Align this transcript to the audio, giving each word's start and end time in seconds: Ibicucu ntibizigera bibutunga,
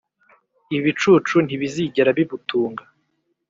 Ibicucu 0.77 1.35
ntibizigera 1.45 2.09
bibutunga, 2.17 2.83